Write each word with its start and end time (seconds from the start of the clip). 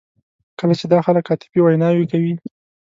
کله 0.59 0.73
چې 0.79 0.85
دا 0.93 0.99
خلک 1.05 1.23
عاطفي 1.31 1.59
ویناوې 1.61 2.05
کوي. 2.11 2.33